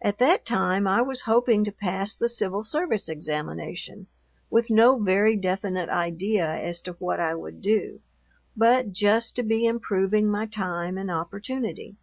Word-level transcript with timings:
At 0.00 0.16
that 0.18 0.46
time 0.46 0.86
I 0.86 1.02
was 1.02 1.20
hoping 1.28 1.62
to 1.64 1.70
pass 1.72 2.16
the 2.16 2.30
Civil 2.30 2.64
Service 2.64 3.06
examination, 3.06 4.06
with 4.48 4.70
no 4.70 4.98
very 4.98 5.36
definite 5.36 5.90
idea 5.90 6.48
as 6.48 6.80
to 6.80 6.92
what 6.94 7.20
I 7.20 7.34
would 7.34 7.60
do, 7.60 8.00
but 8.56 8.92
just 8.94 9.36
to 9.36 9.42
be 9.42 9.66
improving 9.66 10.26
my 10.26 10.46
time 10.46 10.96
and 10.96 11.10
opportunity. 11.10 11.96